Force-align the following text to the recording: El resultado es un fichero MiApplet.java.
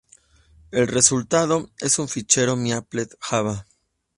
El 0.71 0.87
resultado 0.87 1.69
es 1.79 1.99
un 1.99 2.07
fichero 2.07 2.55
MiApplet.java. 2.55 3.67